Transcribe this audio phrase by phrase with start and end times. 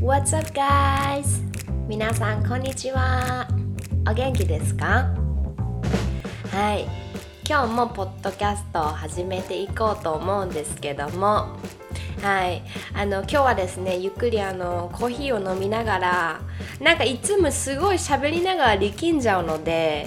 [0.00, 1.42] What's up guys?
[1.88, 3.48] 皆さんこんにちは。
[4.08, 5.12] お元気ですか？
[6.52, 6.86] はい。
[7.44, 11.58] 今日もポッドキャストを始めていこうと思うんですけども。
[12.22, 12.62] はい。
[12.94, 16.40] あの今日はですねゆっくりあのコーヒーを飲みながら
[16.80, 20.06] なんかいつもすごい喋りながら力んじゃうので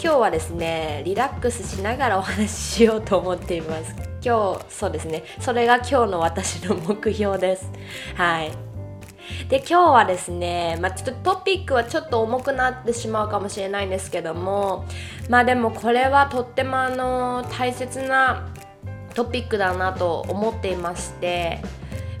[0.00, 3.92] 今日はですねリラックスしながらお話ししようと思っています。
[4.24, 5.24] 今日そうですね。
[5.40, 7.68] それが今日の私の目標です。
[8.14, 8.52] はい。
[9.48, 14.86] で今日はですね、まあ、ちょっとトピックはちょっと重くなってしまうかもしれないんですけども
[15.28, 18.48] まあでもこれはとってもあの大切な
[19.14, 21.60] トピックだなと思っていまして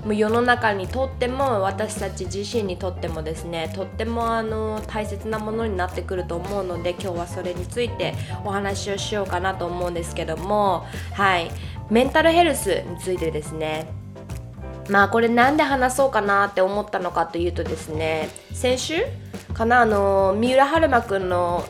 [0.04, 11.50] もう世の中にとっても私たち自身にとってもですねとってもあの大切なものになってくると思うので今日はそれについてお話をしようかなと思うんですけどもはい。
[11.92, 14.01] メンタルヘルスについてですね。
[14.88, 18.96] まあこれなんで話そうかなって思ったのかというとですね先週？
[19.54, 19.80] かな？
[19.80, 21.64] あの三浦春馬くんの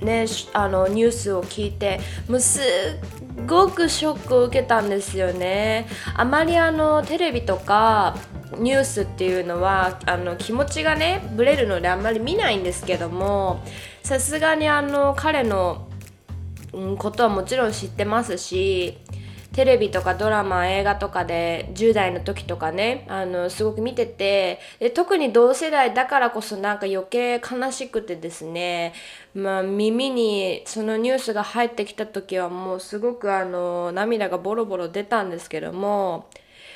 [0.00, 5.86] ねあのニュースを聞いてもうすっごくショックを受けたんですよね。
[6.14, 8.16] あまりあのテレビとか
[8.58, 13.64] ニュースっていうのはあの気持ちがねブレるのであんまり見ないんですけども
[14.02, 15.88] さすがにあの彼の、
[16.98, 18.98] ことはもちろん知ってますし
[19.52, 28.94] テレビとかドラマ映画とかで10代の時とかねあのすごく見ててで特に同世代だからこそなんか余計悲しくてですね、
[29.34, 36.26] まあ、耳にそのニュースが入ってきた時はもうすごくあの涙がボロボロ出たんですけども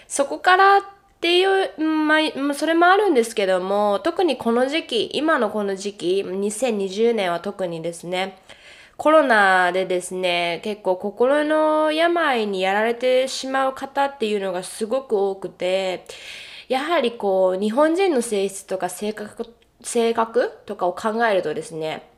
[0.06, 0.82] そこからっ
[1.18, 8.38] ていう、まあ、それもあるんですけども特にこの時期今のこの時期2020年は特にですね
[8.96, 16.06] コロナでですね、結構心の病にやられてしまう方っていうのがすごく多くて、
[16.68, 22.08] やはりこう、日本人の性質とか性格、性格とかを考えるとですね、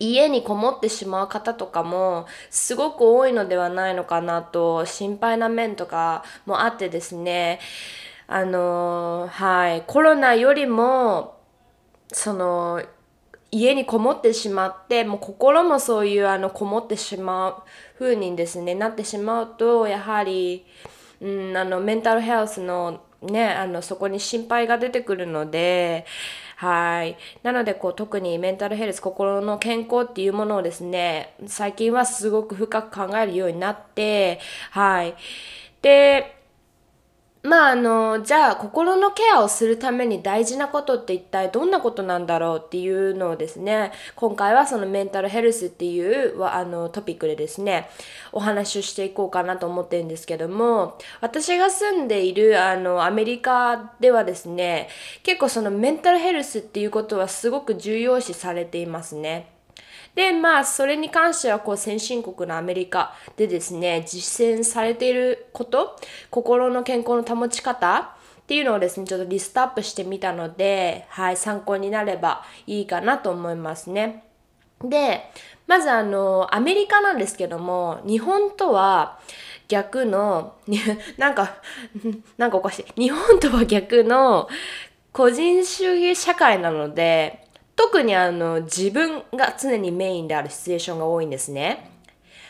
[0.00, 7.58] 家にこもってしまう方とかもすごく多いのではないのかなと心配な面とかもあってですね
[8.26, 11.38] あのはいコロナよりも
[12.12, 12.82] その
[13.50, 17.62] 家にこもってしまってもう心もそういうあのこもってしまう
[17.98, 20.66] 風にですねなってしまうとやはり、
[21.20, 26.04] うん、あのメンタルヘルスのねあのそこに心配が出てくるので
[26.56, 27.16] はい。
[27.44, 34.40] なのでこう特にメンタルヘルス心の健康っていうものをですね最近はすごく深く考えるようになって
[34.72, 35.14] はい。
[35.80, 36.37] で
[37.48, 47.88] まああのじゃあ心のケアをするために大事なことって一体どんなことなんだろうっていうのをですね今回はそのメンタルヘルスっていうあのトピックでですね
[48.32, 54.90] お話をしていこうかなと思ってるんですけども私が住んでいるあのアメリカではですね
[55.22, 59.57] 結構そのメンタルヘルスっていうことはすごく重要視されていますね。
[60.14, 65.96] で、まあ、それに関しては、こう、先進国のアメリカでですね、実践されていること、
[66.30, 74.24] 心の健康の保ち方っていうのをですね、ちょっとリストアップしてみたので、はい、参考になればいいかなと思いますね。
[74.82, 75.30] で、
[75.66, 79.18] まずあの、アメリカなんですけども、日本とは
[79.68, 80.54] 逆の、
[81.18, 81.56] なんか、
[82.38, 83.00] なんかおかしい。
[83.00, 84.48] 日本とは逆の
[85.12, 87.47] 個人主義社会なので、
[87.78, 91.88] 特にあの自分が常にメインであるシチュエーションが多いんですね。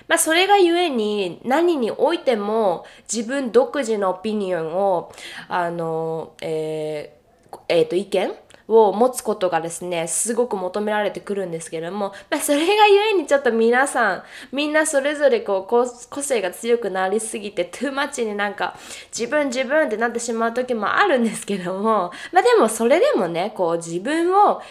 [0.09, 5.13] まあそれがゆえに何においても自分独自のオピニオンを
[5.49, 8.33] あの、えーえー、と意見
[8.69, 18.79] を持つことがですねすごく求められてくるんですけども、まあ、それがゆえにちょっと皆さんみんなそれぞれこう個性が強くなりすぎてトゥーマッチになんか
[19.11, 24.63] 自分自分ってなってしまう時もあるんですけどもまあでもそれでもねこう自分を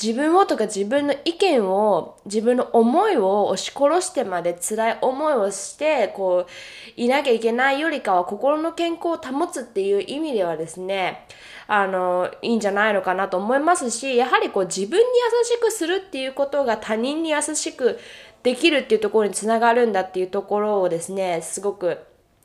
[0.00, 11.26] 自分をとか自分の意見を自分の思いを押し殺してまで辛い思いをしてこういなきゃいけないよりかは心の健康を保つっていう意味ではですね
[11.68, 17.98] あのいいんじゃないのかなと思いますしやはりこう自分に優しくするっていうことが他人に優しく
[18.42, 21.98] できるっていうところにつながるんだっていうところをですねすごく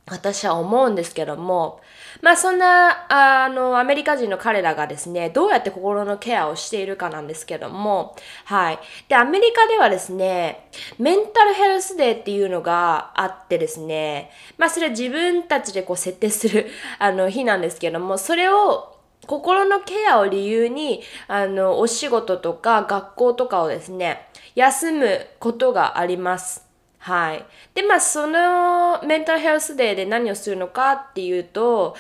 [0.10, 1.82] 私は思うんですけども、
[2.22, 8.16] まあそんな、あの、アメリカ人の彼らがですね、どうやって心のケアをしているかなんですけども、
[8.46, 8.80] はい。
[9.10, 16.68] で、アメリカではですね、メンタルヘルスデーっていうのがあってですね、まあそれは自分たちでこう設定する、
[17.00, 18.96] あの、日なんですけども、それを
[19.26, 26.67] 心のケアを理由に、あの、お仕事とか学校とかをですね、休むことがあります。
[27.08, 27.46] はい。
[27.74, 31.96] で、まあ、そのメンタルヘルスデーで何をするのかっていうと、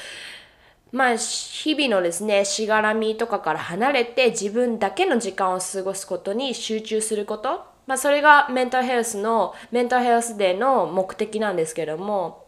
[0.92, 7.63] まあ、日々のですね、しがらみとかから離れて自分だけの時間を過ごすことに集中すること。
[7.86, 12.48] まあ、それがメンタルヘルスの、メンタルヘルスデーの目的なんですけども、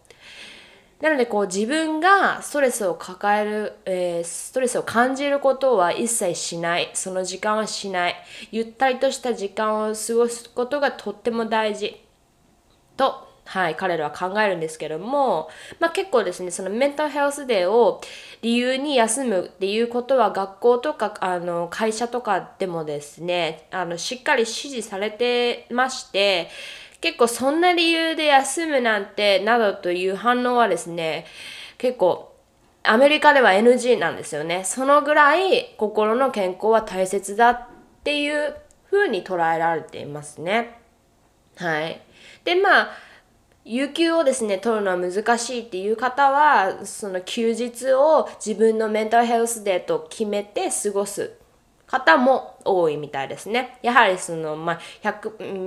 [0.99, 6.91] なのでこう自分がストレスを抱える、えー、ストレスを感じることは一切しない。
[6.93, 8.15] その時間はしない。
[8.51, 12.08] ゆったりとした時間を過ごすことがとっても大事。
[12.99, 15.49] とはい、彼らは考えるんですけども、
[15.79, 17.99] まあ、結構ですねそのメンタルヘルスデーを
[18.43, 26.49] 理由に休むっていうことは学校とかあの会社とかでもですねあのしっかり指示されてまして
[27.01, 31.25] 結構そんな理由で休むなんてなどという反応はですね
[31.79, 32.31] 結構
[32.83, 34.63] アメリカでは NG なんですよね。
[34.63, 37.67] そのぐらい心の健康は大切だっ
[38.03, 38.55] ていう
[38.91, 40.79] 風に捉えられていますね。
[41.59, 42.01] はい
[42.43, 42.89] でまあ
[43.65, 51.33] 有給をですね取るのは難しいっていう方はその休日を自分のメンタルヘルスデーと決めて過ごす
[51.85, 53.79] 方も多いみたいですね。
[53.81, 54.79] やはりその、まあ、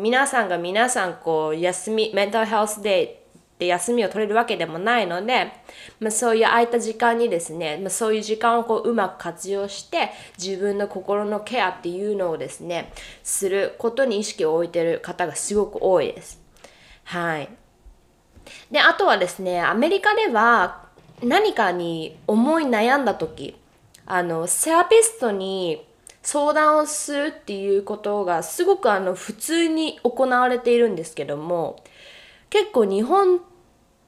[0.01, 3.22] 皆さんが皆さんこう休み、メンタルヘルスデー
[3.63, 5.53] で休みを取れるわけでもないので、
[6.01, 12.93] まあ、そういう空いた時間にですね、まあ、そういう時間をこううまく活用して自分の心のケアっていうのをですね
[13.23, 16.41] することに意識を置いてる方がすごく多いです。
[17.05, 17.49] はい。
[18.73, 20.87] で、あとはですね、アメリカでは
[21.23, 23.57] 何かに思い悩んだ時、
[24.07, 25.87] あの、セラピストに
[26.23, 31.85] 相談をするっていうことがすごくあの普通に行われているんですけども、
[32.51, 33.41] 結構日本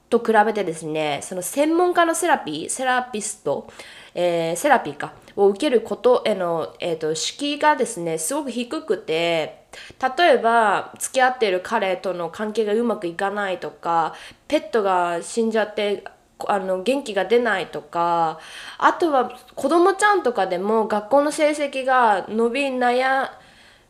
[0.09, 3.67] と比べてですね、その専門家のセラピー、セラピスト、
[4.13, 9.65] えー、セラピーか、を受けることへの、えーと、敷居がですね、すごく低くて、
[10.17, 14.15] 例えば、付き合っている彼との関係がうまくいかないとか、
[14.47, 16.03] ペットが死んじゃって、
[16.47, 18.39] あの元気が出ないとか
[18.77, 23.29] あとは子供ちゃんとかでも学校の成績が伸び悩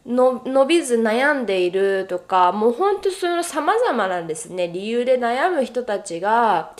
[0.05, 6.73] の伸びず悩んでいるとかもうほんとその様々なですね理由で悩む人たちが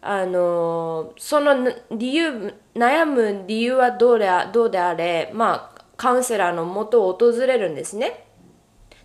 [0.00, 8.24] あのその理由悩む理由はどうでどうであれまあカウンセラーのもとを訪れるんですね。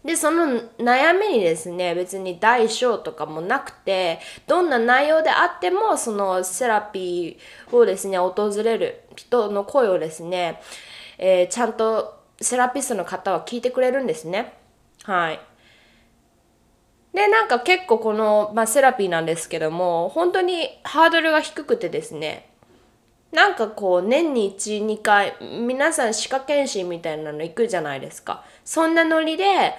[0.04, 10.62] でその悩みにですね別に大小とかもなくてどんな内容であってもそのセラピーをですね訪れる人の声をですね、
[11.18, 14.54] えー、ちゃんとセラピストの方は聞いてくれるんですね
[15.04, 15.40] はい
[17.14, 22.50] でなんか結構この、まあ、セラピーなんですけども本当にハードルが低くてですね
[23.32, 28.44] なんかこう年に1、2回皆さん歯科検診みたいなの行くじゃないですか。
[28.66, 29.76] そんなノリで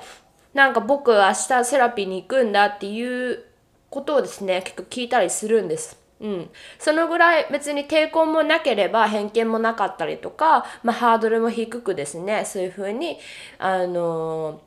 [0.54, 3.44] なんか僕明日セラピーに行くんだっていう
[3.88, 5.99] ことをですね結構聞いたりするんです。
[6.20, 13.18] うん、そのぐらい別に抵抗もなければ偏見もなかったりとか、まあ、ハードルも低くですねそういうふうに、
[13.58, 14.60] あの、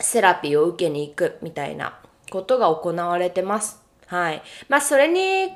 [0.00, 1.98] セラピーを受けに行くみたいな
[2.30, 3.82] ことが行われてます。
[4.06, 4.42] はい。
[4.68, 5.52] まあそれに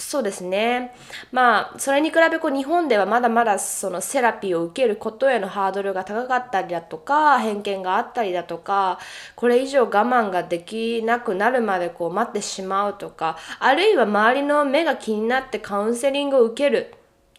[0.00, 0.94] そうですね。
[1.30, 8.98] まあ、それに比べこう日本ではまだまだそのセラピーを受けることへのハードルが高かったりだとか、偏見があったりだとか、
[9.36, 16.94] これ以上我慢ができなくなるまでこう待ってしまうとか、あるいは周りの目が気になってカウンセリングを受ける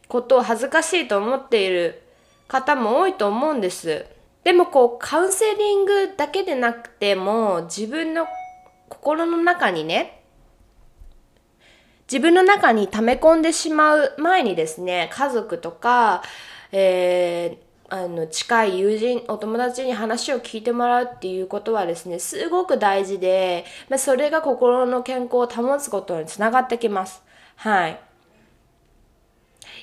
[0.07, 2.03] ことを恥ずかしいと思っている
[2.47, 4.05] 方も多いと思うんです。
[4.43, 8.27] でもこうカウンセリングだけでなくても自分の
[8.89, 10.20] 心の中にね
[12.11, 16.21] 自分の中に溜め込んでしまう前にですね、家族とか、
[16.73, 27.23] えー、あの近い友人、お友達に話を聞いてもらうっていうことはですね、すごく大事で、まあ、それが心の健康を保つことにつながってきます。
[27.55, 27.97] はい。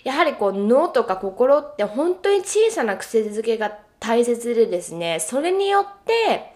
[0.04, 6.52] やはりこう脳とか心って本当に小さな癖づけが大切でですね、それによって、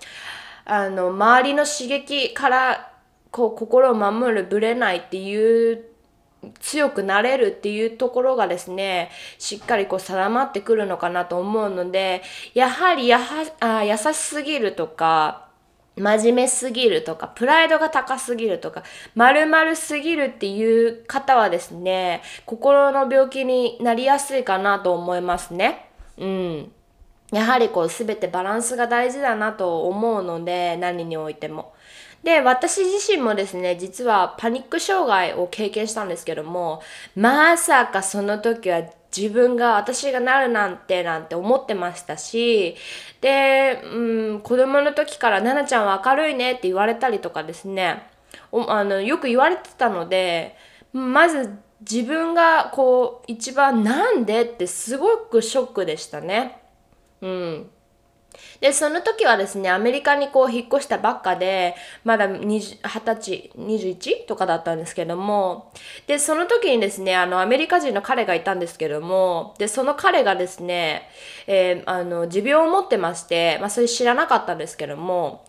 [0.66, 2.91] あの、周りの刺激から
[3.32, 5.84] こう心を守るぶれないっていう
[6.60, 12.22] 強くなれるっていうところがですね、しっかりこう定まってくるのかなと思うので、
[12.54, 15.48] やはりやはあ優しすぎるとか、
[15.96, 18.82] 真面目すぎるとか、プライドが高すぎるとか、
[19.14, 25.90] 丸々すぎるっていう方はですね、心の病気になりやすいかなと思いますね。
[26.18, 26.72] うん。
[27.30, 31.72] やはりこう全てバランスが大事だなと思うので、何においても。
[32.22, 36.82] で、私自身もですね、実はパニック障害を経験したんですけども、
[37.16, 38.82] まさかその時は
[39.14, 42.76] 自分が私がなるなんてなんて思ってましたし、
[43.20, 48.06] で、うん、子供の時から奈々ちゃんは明るいねって言われたりとかですね、
[48.52, 50.56] あのよく言われてたので、
[50.92, 56.62] まず自分がこう一番なんでってすごくショックでしたね。
[57.20, 57.70] うん。
[58.60, 65.72] で、その時はですね、アメリカにこう引っ越したばっかで、まだ20歳、21とかだったんですけども、
[66.06, 71.08] で、その時にですね、あの、アメリカ人の彼がいたんですけども、で、その彼がですね、
[71.46, 75.44] えー、あの、持病を持ってまして、まあ、それ知らなかったんですけども、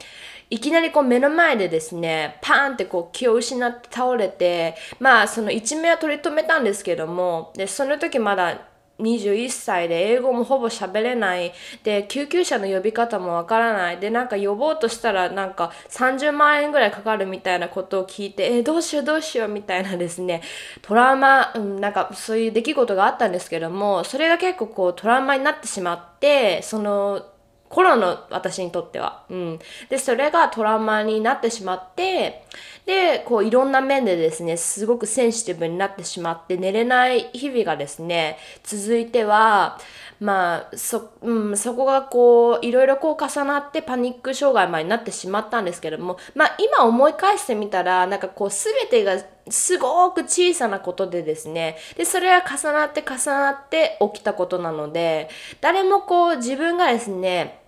[0.49, 8.61] いきなりこう目の前でですね、パーンってこう気を失って倒れて、まあその一命は取り留めたんですけども、で、その時まだ
[8.99, 11.53] 21歳で英語もほぼ喋れない。
[11.83, 13.97] で救急車の呼び方もわからない。
[13.99, 20.41] でなんか呼ぼうとしたらなんか30万円ぐらいかかるみたいなことを聞いてえどうしようどうしようみたいなですね。
[20.81, 27.25] トラウマ、うん、なんかそういう出来事があったんですけどもそれが結構こうトラウマになってしまってその
[27.73, 29.23] 頃の私にとっては。
[29.29, 29.59] うん。
[29.89, 32.45] で、それがトラウマになってしまって、
[32.85, 39.79] で、こういろんな面でですね、すごくセンシティブになってしまって、寝れない日々がですね、続いては、
[40.19, 49.17] まあ、そ、うん、そこがこう、いろいろこう重なってパニック障害までになってしまったんですけども、まあ今思い返してみたら、なんかこう全てが
[49.49, 55.29] すごく小さなことでですね、で、それは重なって重なって起きたことなので、
[55.61, 57.62] 誰もこう自分がですね、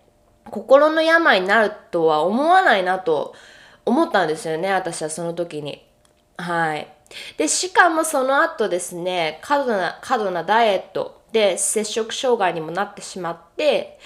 [0.49, 3.33] 心の病になるとは思わないなと
[3.85, 5.85] 思ったんですよね、私はその時に。
[6.37, 6.87] はい。
[7.37, 13.99] で、しかもその後ですね、過度な、過度なダイエットで摂食障害にもなってしまって、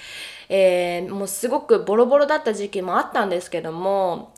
[0.48, 4.34] えー、もうすごくボロボロだった時期もあったんですけども、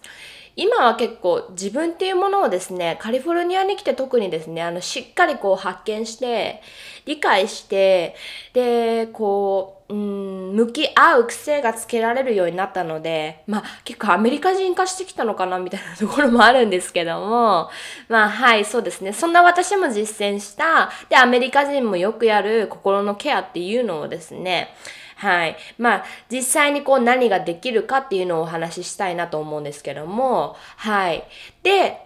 [0.55, 6.61] 今は結構自分っていうものをですね、カリフォルニアに来て特にですね、あの、しっかりこう発見して、
[7.07, 8.15] 理解して、
[8.53, 17.69] で、こう、うん、向き合う癖がつけられるようになったので、まあ結構アメリカ人化してきたのかなみたいなところもあるんですけども、
[18.09, 19.13] まあはい、そうですね。
[19.13, 24.75] そんな私も実践した、で、アメリカ人もよくやる心のケアっていうのをですね、
[25.17, 25.57] はい。
[25.77, 31.23] まあ、実際にこう何ができるかっていうのをお話ししたいなと思うんですけども、はい。
[31.63, 31.99] で、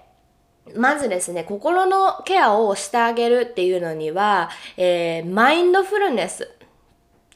[0.75, 6.55] まずですね、心のケアをしてあげるっていうのには、えー、マインドフルネス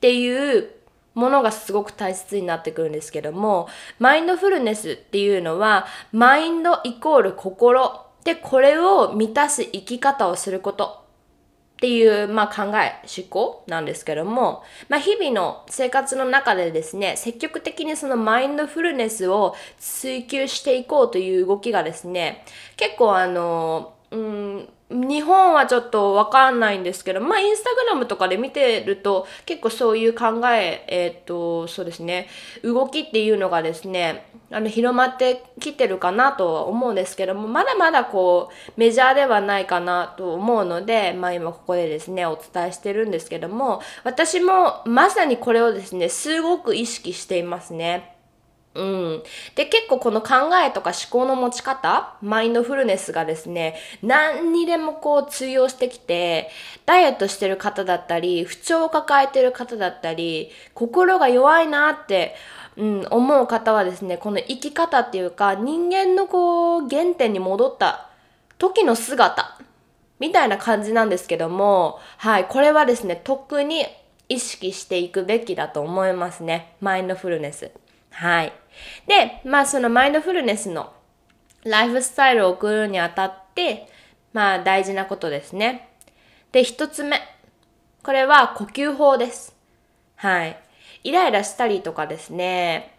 [0.00, 0.71] っていう
[1.12, 11.04] ものがすごく大切になってくるんですけども、マインドフルネスっていうのは、マインドイコール心で、これを満たす生き方をすること
[11.76, 32.28] っていう、まあ、考え、思考なんですけども、まあ、日々の生活の中でですね、積極的にそのマインドフルネスを追求していこうという動きがですね、結構あの、うん、日本はちょっとわかんないんですけど、まあ、インスタグラムとかで見てると、結構そういう考え、えっ、と、そうですね、
[32.62, 48.19] 動きっていうのがですね、あの、広まってきてるかなとは思うんですけども、まだまだこう、メジャーではないかなと思うので、まあ今ここでですね、お伝えしてるんですけども、私もまさにこれをですね、すごく意識していますね。
[48.74, 49.22] うん。
[49.56, 50.34] で、結構この考
[50.64, 56.50] えとか思考の持ち方、マインドフルネスがですね、何にでもこう通用してきて、
[56.86, 62.36] ダイエットしてる方だったり、不調を抱えてる方だったり、心が弱いなって、
[62.76, 68.08] うん、思う方はですね、この生き方っていうか、人間のこう、原点に戻った
[68.58, 69.58] 時の姿、
[70.20, 73.86] みたいな感じなんですけども、はい、これはですね、特に
[74.28, 76.76] 意識していくべきだと思いますね。
[76.80, 77.72] マインドフルネス。
[78.11, 78.52] はい。
[79.07, 80.93] で、まあそのマインドフルネスの
[81.64, 83.88] ライフスタイルを送るにあたって、
[84.33, 85.88] まあ大事なことですね。
[86.52, 87.21] で、一つ目。
[88.02, 89.55] これは呼吸法です。
[90.17, 90.59] はい。
[91.05, 92.99] イライラしたりとかですね、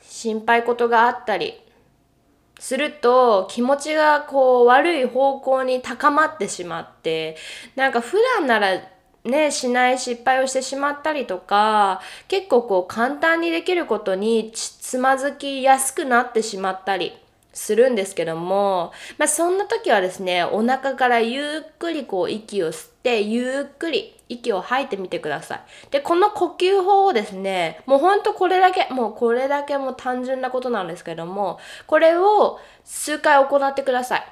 [0.00, 1.60] 心配事があったり
[2.58, 7.36] すると気持ちがこう悪い方向に高まってしまって、
[7.76, 8.80] なんか普段なら
[9.24, 17.12] ね、しない失敗をしてしまったりとか、結構こう簡単にできることにつまずきやすくなってしまったり
[17.52, 25.60] するんですけども、まあそんな時はですね、お腹からゆっくりこう息を吸って、ゆっくり息を吐いてみてください。
[25.90, 34.24] で、この呼吸法をですね、もうほんとこれだけ、もうこれだけもう単純なことなんですけども、これを数回行ってください。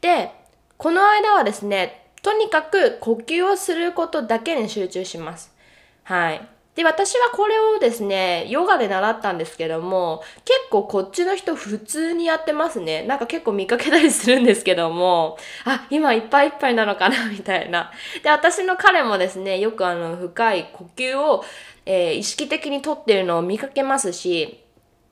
[0.00, 0.32] で、
[0.76, 5.54] この間はですね、とにかく呼吸をすることだけに集中します。
[6.02, 6.40] はい。
[6.74, 13.04] で、私はこれをですね、ヨガで習ったんですけども、結構こっちの人普通にやってますね。
[13.04, 17.92] なんか結構見かけたりするんですけども、あ、今いっぱいいっぱいなのかな、みたいな。
[18.24, 21.44] で、私の彼もですね、よくあの、深い呼吸を、
[21.84, 24.65] えー、意識的にとってるのを見かけますし、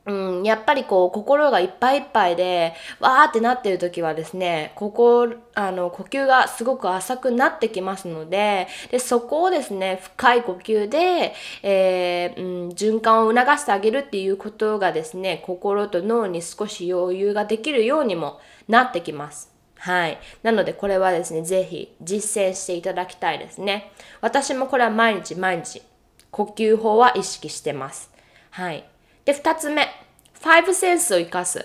[0.07, 19.55] うん、やっぱりこう心がいっぱいいっぱいでわーってなってる時はですねここあの呼吸がすごく浅くなってきますのででそこをですね深い呼吸で、えー、うん、循環を促してあげるっていうことがですね心と脳に少し余裕ができるようにもなってきます。
[19.79, 20.19] はい。
[20.43, 23.93] なのでこれはですね、ぜひ実践していただきたいですね。
[24.23, 25.83] 私もこれは毎日毎日
[26.31, 28.11] 呼吸法は意識してます。
[28.51, 28.89] はい。
[29.25, 29.89] で、二つ目、
[30.35, 31.65] ファイブセンスを生かす。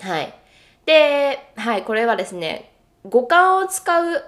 [0.00, 0.34] はい。
[0.86, 2.72] で、はい、これはですね、
[3.04, 4.22] 五感を使う、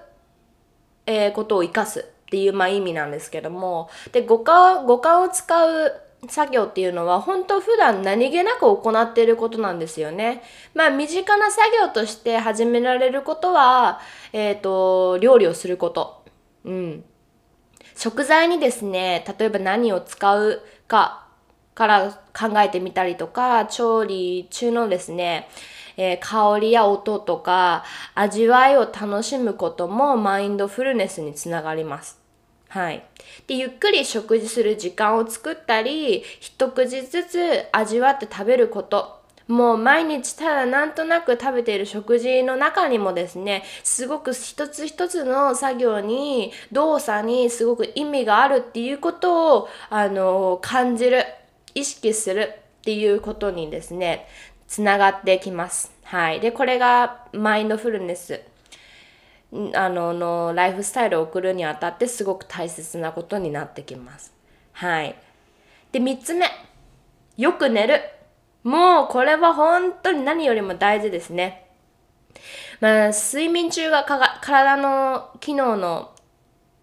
[1.07, 5.93] えー、ことを生かすっていう、まあ、意味なんですけども、で、五感、五感を使う
[6.29, 10.43] 作業っていうのは本当普段何気なく行っていることなんですよね。
[10.75, 14.01] まあ身近な作業として始められることは、
[14.33, 16.25] えっ、ー、と、料理をすること。
[16.65, 17.05] うん。
[17.95, 21.26] 食材にですね、例えば何を使うか
[21.77, 25.49] から考えてみたりとか、調理中のですね、
[25.99, 32.19] えー、香りや音とか味わいを楽しむこともマインドフルネスにつながります。
[32.69, 33.05] はい。
[33.47, 39.21] で、ゆっくり食事する時間を作ったり、一口ずつ味わって食べること。
[39.47, 51.25] もう毎日ただなんとなく食べている食事の中にもですね、すごく一つ一つの作業に、動作にすごく意味があるっていうことを、あの、感じる。
[51.77, 54.27] 意識するっていうことにですね、
[54.67, 55.93] つながってきます。
[56.05, 56.41] はい。
[56.41, 58.41] で、これがマインドフルネス。
[59.75, 64.33] あののライフスタイルを送るにあたってすごく大切なことになってきます。
[64.73, 65.15] はい。
[65.93, 66.47] で、3つ目。
[67.37, 68.01] よく寝る。
[68.65, 71.71] もうこれは本当に何よりも大事ですね。
[72.81, 74.05] まあ、睡眠中が
[74.41, 76.11] 体の機能の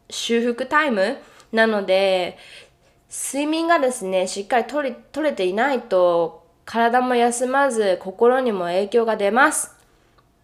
[0.09, 1.17] 修復タイム
[1.51, 2.37] なので、
[3.13, 9.71] 睡眠がですね、しっかり取れ取れていないと、体も休まず、心にも影響が出ます。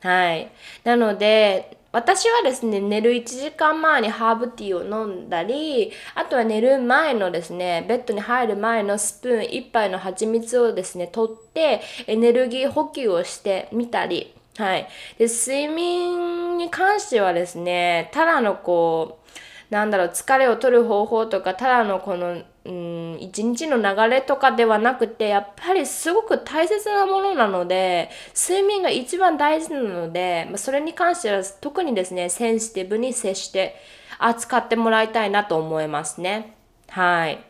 [0.02, 0.52] はい。
[0.84, 14.88] なので、私はですね、寝る1時間前にハーブティーを飲んだり、あとは寝る前のですね、ベッドに入る前のスプーン1杯の蜂蜜をですね、取って、エネルギー補給をしてみたり、はい。
[15.18, 33.75] で、睡眠に関してはですね、ただのこう、なんだろう、疲れを取る方法とか、ただのこの、うん、一日の流れとかではなくて、やっぱりすごく大切なものなので、睡眠が一番大事なので、まあ、それに関しては特にですね、センシティブに接して
[34.18, 36.55] 扱ってもらいたいなと思いますね。
[36.90, 37.44] はい。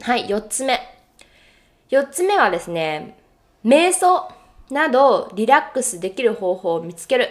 [0.00, 0.80] はい、4つ目。
[1.90, 3.18] 4つ目はですね、
[3.64, 4.30] 瞑想
[4.70, 7.28] などリラックスできる方法を見つける。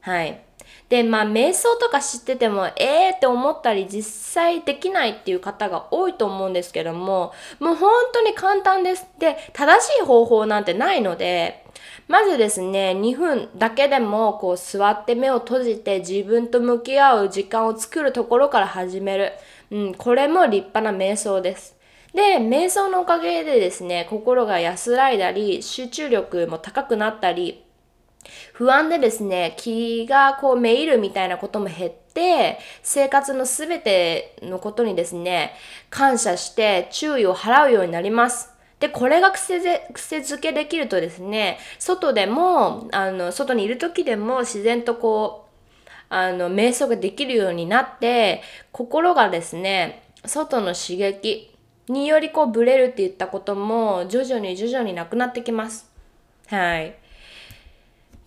[0.00, 0.40] はい。
[0.88, 9.06] で、まあ、瞑想とか知ってても、えーって思ったり、実際できないっていう方が多いと思うんですけども、もう本当に簡単です。
[9.18, 11.64] で、正しい方法なんてないので、
[12.08, 19.32] まずですね、2分だけでも、こう、座って目を閉じて自分と向き合う時間を作るところから始める。
[19.70, 21.76] うん、これも立派な瞑想です。
[22.12, 27.64] で、瞑想のおかげでですね、心が安らいだり、集中力も高くなったり、
[28.52, 35.54] 不安でですね、気がこうめいるみたいなことも減って、生活のすべてのことにですね、
[35.90, 38.50] 感謝して注意を払うようになります。
[38.80, 45.50] で、これが癖ぜ癖づけできるとですね、外でも、あの、外にいる時でも自然とこう、
[46.08, 51.54] あの、瞑想ができるようになって、心がですね、外の刺激
[51.88, 55.90] によりこうブレるって言ったことも徐々に徐々になくなってきます。
[56.46, 56.94] はい。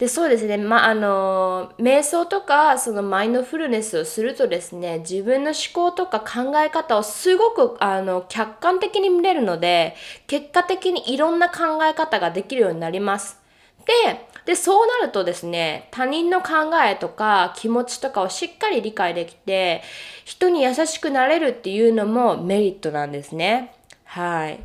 [0.03, 9.95] でそうですね、まああの瞑想とかそのマインドフルネスをするとですね自分の思考とか考え方をすごくあの客観的に見れるので
[10.27, 13.39] 結果的にいろんな考え方ができるようになります。
[13.85, 19.83] ででそうなるとですね他人の考えとか気持ちとかをしっかり理解できて
[20.25, 23.73] 人に優しくなれるっていうのもメリットなんですね。
[24.03, 24.59] はい。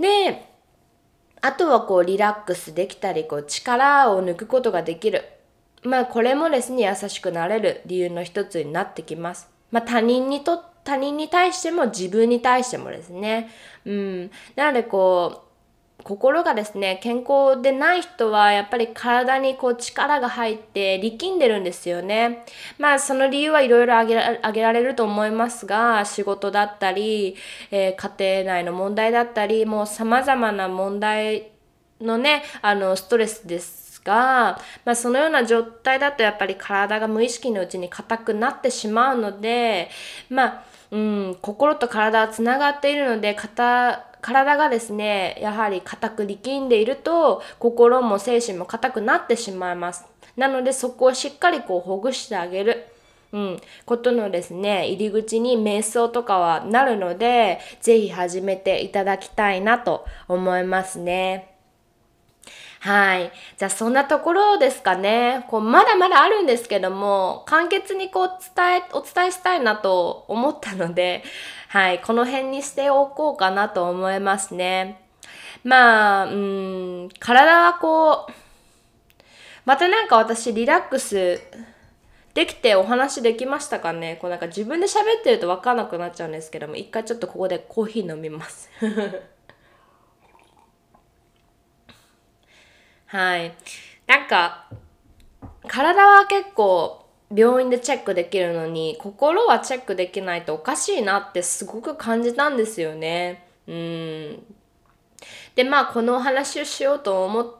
[0.00, 0.55] で
[1.40, 5.24] あとはこうリラックスできたりこう力を抜くことができる。
[5.82, 9.48] まあこれもですね優しくなれる理由の一つになってきます。
[9.70, 13.50] まあ他人にと他人に対しても自分に対してもですね。
[13.84, 14.30] うん。
[14.54, 15.45] なのでこう
[16.06, 22.44] 心がですね、健康でない人はやっぱり体にこう力が入って力んでるんですよね。
[22.78, 27.34] まあその理由はいろいろ挙げられると思いますが、仕事だったり、
[27.72, 31.48] えー、家庭内の問題だったり、もう様々な問題
[32.00, 39.90] のね、あのストレスですが、まあ、そのような状態だとやっぱり体が無意識のうちに硬くなってしまうので、
[40.30, 50.04] まあ、うん、心と体はつながっているので硬、体がですねやはり硬く力んでいると心も精神も硬くなってしまいます。
[50.36, 52.88] なのでそこをしっかりこうほぐしてあげる。
[53.32, 61.55] うん、ことのですね入り口に瞑想とかはなるので是非始めていただきたいなと思いますね。
[62.86, 63.32] はい。
[63.58, 65.44] じゃあそんなところですかね。
[65.48, 71.24] こうまだまだあるんですけども、簡潔にこう伝え、お伝えしたいなと思ったので、
[71.68, 72.00] はい。
[72.00, 75.00] この辺にしておこうかなと思いますね。
[75.64, 78.32] まあ、うん、体はこう、
[79.64, 81.40] またなんか私リラックス
[82.34, 88.70] できてお話できましたかねこうなんか自分で喋ってると分かんなくなっちゃうんですけども、一回ちょっとここでコーヒー飲みます。
[93.06, 93.54] はい。
[94.06, 94.68] なんか、
[95.68, 103.46] 体は結構病院でチェックできるのに、心はチェックできないとおかしいなってすごく感じたんですよね。
[103.66, 104.42] うん。
[105.54, 107.54] で、まあ、このお話をしようと思っ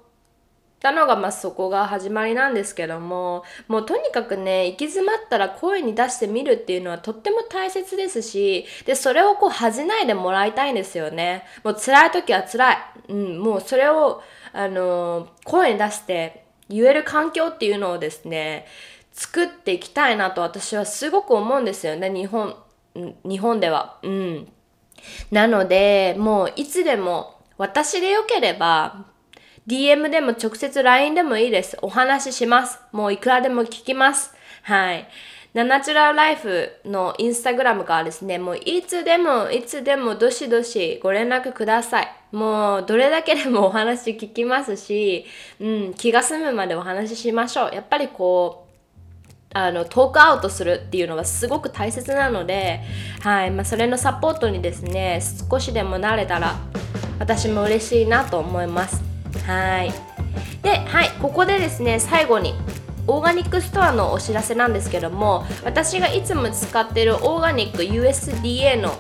[0.86, 11.44] たのが、まあ、そこが始まりなんですけども、もうとにかくね、行き詰まったら声に出してみるっていうのはとっても大切ですし、で、それをこう恥じないでもらいたいんですよね。
[11.64, 12.76] もう辛い時は辛い。
[13.08, 14.22] うん、もうそれを、
[14.52, 18.66] あの声に出して言える環境っていうのをですね
[19.12, 22.56] 作っていきたいなと私はすごく思うんですよね日本
[22.94, 24.48] 日本ではうん
[25.30, 29.04] なのでもういつでも私でよければ
[29.66, 31.76] DM でも直接 LINE でもいいです。
[31.82, 32.78] お話しします。
[32.92, 34.32] もういくらでも聞きます。
[34.62, 35.08] はい。
[35.54, 42.08] ナナチュラルライフのインスタグラムからですね、もういつでもいつでもどしどしご連絡ください。
[42.30, 45.24] もうどれだけでもお話聞きますし、
[45.58, 47.74] うん、気が済むまでお話ししましょう。
[47.74, 52.82] やっぱりこう、あのトークアウトするっていうのはすごく大切なので、
[53.22, 53.50] はい。
[53.50, 56.54] まあ、それのサポートにですね少しでもなれたら
[57.18, 59.15] 私も嬉しいなと思います。
[59.46, 59.92] はい。
[60.62, 62.54] ではいここでですね最後に
[63.06, 68.90] オーガニックストアのお知らせなんですけども私がいつも使ってるオーガニック USDA の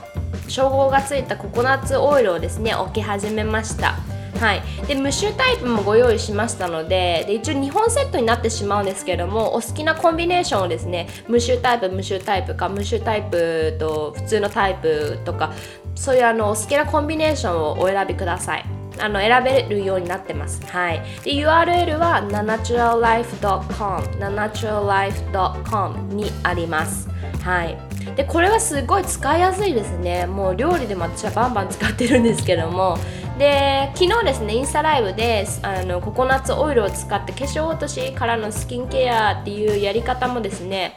[0.48, 3.96] 称号がついたココナッツオイルをですね置き始めました。
[4.38, 15.54] はい、で無臭タイプもご用意しましたのでで一応2本セットになってしまうんですけどもお好きなコンビネーションをですね無臭タイプ無臭タイプか無臭タイプと普通のタイプとか
[15.94, 18.75] そういうあのお好きなコンビネーションをお選びください。
[18.98, 20.64] あの選べるようになってます。
[20.66, 21.02] はい。
[21.24, 27.08] で、URL は naturallife.com、naturallife.com にあります。
[27.42, 27.78] はい。
[28.16, 30.26] で、これはすごい使いやすいですね。
[30.26, 32.98] もう料理でも私はバンバン使ってるんですけども、
[33.38, 40.96] で昨日ですねインスタライブであのココナッツオイルを使って化粧落としからのスキンケアっていうやり方もですね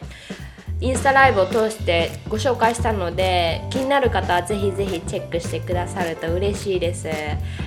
[0.81, 7.09] インスタライブを通してご紹介したので気になる方はぜひぜひチェックしてくださると嬉しいです。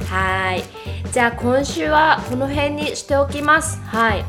[0.08, 0.62] はい。
[1.12, 3.78] じゃあ今週はこの辺にしておきます。
[3.80, 4.24] はい。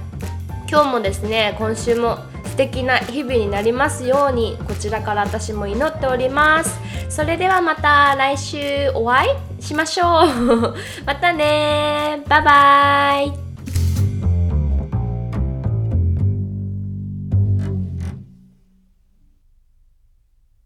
[0.69, 6.77] 今日もですね今週も素敵な日々になりますようにこちらから私も祈っております。
[7.09, 9.27] それではまた来週お会
[9.59, 10.75] いしましょう。
[11.05, 13.42] またねバイバイ。